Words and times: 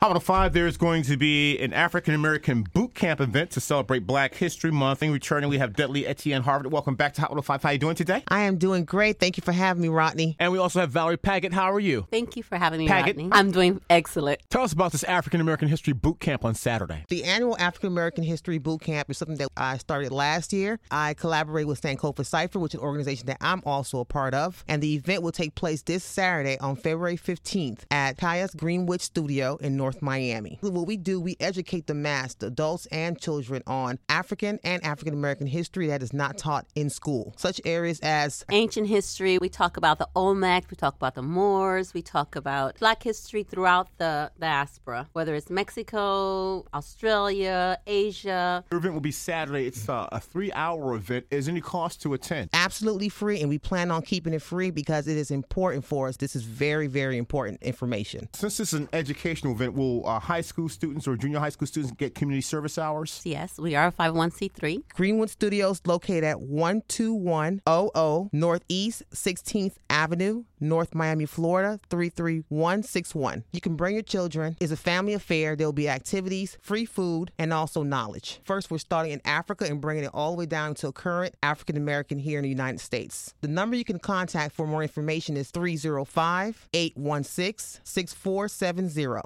Hot 0.00 0.10
105, 0.10 0.52
there's 0.52 0.76
going 0.76 1.02
to 1.02 1.16
be 1.16 1.58
an 1.58 1.72
African 1.72 2.14
American 2.14 2.62
boot 2.62 2.94
camp 2.94 3.20
event 3.20 3.50
to 3.50 3.60
celebrate 3.60 4.06
Black 4.06 4.32
History 4.32 4.70
Month. 4.70 5.02
And 5.02 5.12
returning, 5.12 5.50
we 5.50 5.58
have 5.58 5.74
Dudley 5.74 6.06
Etienne 6.06 6.42
Harvard. 6.42 6.70
Welcome 6.70 6.94
back 6.94 7.14
to 7.14 7.20
Hot 7.20 7.30
105. 7.30 7.64
How 7.64 7.68
are 7.68 7.72
you 7.72 7.80
doing 7.80 7.96
today? 7.96 8.22
I 8.28 8.42
am 8.42 8.58
doing 8.58 8.84
great. 8.84 9.18
Thank 9.18 9.36
you 9.36 9.42
for 9.42 9.50
having 9.50 9.82
me, 9.82 9.88
Rodney. 9.88 10.36
And 10.38 10.52
we 10.52 10.58
also 10.58 10.78
have 10.78 10.90
Valerie 10.90 11.16
Paget. 11.16 11.52
How 11.52 11.72
are 11.72 11.80
you? 11.80 12.06
Thank 12.12 12.36
you 12.36 12.44
for 12.44 12.56
having 12.56 12.78
me, 12.78 12.86
Paget. 12.86 13.16
Rodney. 13.16 13.28
I'm 13.32 13.50
doing 13.50 13.80
excellent. 13.90 14.40
Tell 14.50 14.62
us 14.62 14.72
about 14.72 14.92
this 14.92 15.02
African 15.02 15.40
American 15.40 15.66
History 15.66 15.94
Boot 15.94 16.20
Camp 16.20 16.44
on 16.44 16.54
Saturday. 16.54 17.04
The 17.08 17.24
annual 17.24 17.58
African 17.58 17.88
American 17.88 18.22
History 18.22 18.58
Boot 18.58 18.82
Camp 18.82 19.10
is 19.10 19.18
something 19.18 19.38
that 19.38 19.48
I 19.56 19.78
started 19.78 20.12
last 20.12 20.52
year. 20.52 20.78
I 20.92 21.14
collaborate 21.14 21.66
with 21.66 21.80
Sankofa 21.82 22.24
Cypher, 22.24 22.60
which 22.60 22.72
is 22.72 22.78
an 22.78 22.86
organization 22.86 23.26
that 23.26 23.38
I'm 23.40 23.62
also 23.66 23.98
a 23.98 24.04
part 24.04 24.32
of. 24.32 24.64
And 24.68 24.80
the 24.80 24.94
event 24.94 25.24
will 25.24 25.32
take 25.32 25.56
place 25.56 25.82
this 25.82 26.04
Saturday 26.04 26.56
on 26.60 26.76
February 26.76 27.16
15th 27.16 27.80
at 27.90 28.16
Kaya's 28.16 28.54
Greenwich 28.54 29.00
Studio 29.00 29.56
in 29.56 29.76
North 29.76 29.87
Miami. 30.00 30.58
What 30.60 30.86
we 30.86 30.96
do, 30.96 31.20
we 31.20 31.36
educate 31.40 31.86
the 31.86 31.94
mass, 31.94 32.34
the 32.34 32.46
adults 32.46 32.86
and 32.86 33.18
children, 33.18 33.62
on 33.66 33.98
African 34.08 34.58
and 34.62 34.84
African 34.84 35.14
American 35.14 35.46
history 35.46 35.88
that 35.88 36.02
is 36.02 36.12
not 36.12 36.38
taught 36.38 36.66
in 36.74 36.90
school. 36.90 37.34
Such 37.36 37.60
areas 37.64 38.00
as 38.00 38.44
Ancient 38.50 38.88
history, 38.88 39.38
we 39.38 39.48
talk 39.48 39.76
about 39.76 39.98
the 39.98 40.08
Olmecs, 40.14 40.70
we 40.70 40.76
talk 40.76 40.94
about 40.94 41.14
the 41.14 41.22
Moors, 41.22 41.94
we 41.94 42.02
talk 42.02 42.36
about 42.36 42.78
Black 42.78 43.02
history 43.02 43.42
throughout 43.42 43.88
the 43.98 44.30
diaspora, 44.38 45.08
whether 45.12 45.34
it's 45.34 45.50
Mexico, 45.50 46.64
Australia, 46.74 47.78
Asia. 47.86 48.64
Your 48.70 48.78
event 48.78 48.94
will 48.94 49.00
be 49.00 49.12
Saturday. 49.12 49.66
It's 49.66 49.88
uh, 49.88 50.08
a 50.12 50.20
three 50.20 50.52
hour 50.52 50.94
event. 50.94 51.26
Is 51.30 51.46
there 51.46 51.52
any 51.52 51.60
cost 51.60 52.02
to 52.02 52.14
attend? 52.14 52.50
absolutely 52.68 53.08
free, 53.08 53.40
and 53.40 53.48
we 53.48 53.58
plan 53.58 53.90
on 53.90 54.02
keeping 54.02 54.34
it 54.34 54.42
free 54.42 54.70
because 54.70 55.08
it 55.08 55.16
is 55.16 55.30
important 55.30 55.84
for 55.84 56.08
us. 56.08 56.16
This 56.18 56.36
is 56.36 56.42
very, 56.42 56.86
very 56.86 57.16
important 57.16 57.62
information. 57.62 58.28
Since 58.34 58.58
this 58.58 58.74
is 58.74 58.80
an 58.80 58.88
educational 58.92 59.52
event, 59.52 59.74
will 59.78 60.06
uh, 60.06 60.18
high 60.18 60.42
school 60.42 60.68
students 60.68 61.08
or 61.08 61.16
junior 61.16 61.38
high 61.38 61.48
school 61.48 61.66
students 61.66 61.94
get 61.96 62.14
community 62.14 62.42
service 62.42 62.76
hours? 62.76 63.22
Yes, 63.24 63.58
we 63.58 63.74
are 63.74 63.86
a 63.86 63.92
501c3. 63.92 64.82
Greenwood 64.94 65.30
Studios 65.30 65.80
located 65.86 66.24
at 66.24 66.36
12100 66.38 68.28
Northeast 68.32 69.02
16th 69.14 69.76
Avenue, 69.88 70.44
North 70.60 70.94
Miami, 70.94 71.24
Florida 71.26 71.80
33161. 71.88 73.44
You 73.52 73.60
can 73.60 73.76
bring 73.76 73.94
your 73.94 74.02
children. 74.02 74.56
It's 74.60 74.72
a 74.72 74.76
family 74.76 75.14
affair. 75.14 75.56
There'll 75.56 75.72
be 75.72 75.88
activities, 75.88 76.58
free 76.60 76.84
food, 76.84 77.30
and 77.38 77.52
also 77.52 77.82
knowledge. 77.82 78.40
First, 78.44 78.70
we're 78.70 78.78
starting 78.78 79.12
in 79.12 79.20
Africa 79.24 79.64
and 79.64 79.80
bringing 79.80 80.04
it 80.04 80.10
all 80.12 80.32
the 80.32 80.38
way 80.38 80.46
down 80.46 80.74
to 80.76 80.92
current 80.92 81.34
African 81.42 81.76
American 81.76 82.18
here 82.18 82.38
in 82.38 82.42
the 82.42 82.48
United 82.48 82.80
States. 82.80 83.34
The 83.40 83.48
number 83.48 83.76
you 83.76 83.84
can 83.84 83.98
contact 83.98 84.54
for 84.54 84.66
more 84.66 84.82
information 84.82 85.36
is 85.36 85.50
305 85.50 86.68
816 86.72 87.80
6470. 87.84 89.22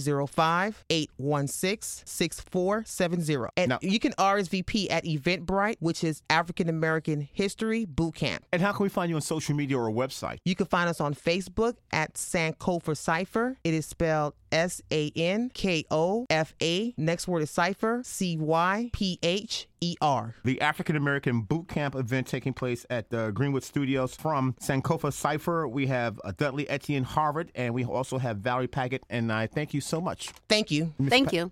305 0.00 0.84
816 0.90 2.06
6470. 2.06 3.50
And 3.56 3.70
Now- 3.70 3.78
you 3.82 3.98
can 3.98 4.12
RSVP 4.18 4.90
at 4.90 5.04
Eventbrite, 5.04 5.76
which 5.80 6.04
is 6.04 6.22
African 6.30 6.68
American 6.68 7.28
History 7.32 7.84
Boot 7.84 8.14
Camp. 8.14 8.44
And 8.52 8.62
how 8.62 8.72
can 8.72 8.84
we 8.84 8.88
find 8.88 9.10
you 9.10 9.16
on 9.16 9.22
social 9.22 9.54
media 9.54 9.78
or 9.78 9.88
a 9.88 9.92
website? 9.92 10.38
You 10.44 10.54
can 10.54 10.66
find 10.66 10.88
us 10.88 11.00
on 11.00 11.14
Facebook 11.14 11.76
at 11.92 12.14
Sankofa 12.14 12.96
Cypher. 12.96 13.56
It 13.64 13.74
is 13.74 13.86
spelled 13.86 14.34
S 14.52 14.82
A 14.92 15.10
N 15.16 15.50
K 15.52 15.84
O 15.90 16.26
F 16.30 16.54
A. 16.62 16.94
Next 16.96 17.26
word 17.26 17.42
is 17.42 17.50
Cypher, 17.50 18.02
C 18.04 18.36
Y 18.36 18.90
P 18.92 19.18
H 19.22 19.66
E 19.80 19.96
R. 20.00 20.34
The 20.44 20.60
African 20.60 20.96
American 20.96 21.42
Boot 21.42 21.68
Camp 21.68 21.94
event 21.94 22.26
taking 22.26 22.52
place 22.52 22.86
at 22.90 23.10
the 23.10 23.30
Greenwood 23.32 23.64
Studios 23.64 24.14
from 24.14 24.54
Sankofa 24.60 25.12
Cypher. 25.12 25.66
We 25.66 25.86
have 25.86 26.20
uh, 26.24 26.32
Dudley 26.36 26.68
Etienne 26.68 27.04
Harvard, 27.04 27.50
and 27.54 27.74
we 27.74 27.84
also 27.84 28.18
have 28.18 28.38
Valerie 28.38 28.68
Paget. 28.68 29.04
And 29.10 29.32
I 29.32 29.46
thank 29.46 29.74
you 29.74 29.80
so 29.80 30.00
much. 30.00 30.28
Thank 30.48 30.70
you. 30.70 30.92
Thank 31.08 31.32
you. 31.32 31.50